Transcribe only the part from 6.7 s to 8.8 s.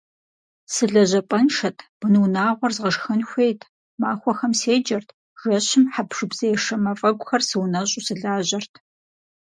мафӏэгухэр сыунэщӏу сылажьэрт.